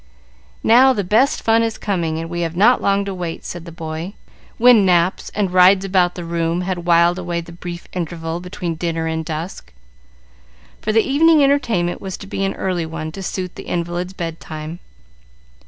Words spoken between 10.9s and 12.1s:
the evening entertainment